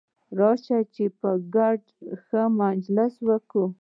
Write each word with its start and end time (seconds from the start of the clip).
راسه 0.39 0.77
چي 0.93 1.05
په 1.19 1.29
ګډه 1.55 1.91
ښه 2.23 2.41
مجلس 2.61 3.13
وکو. 3.27 3.63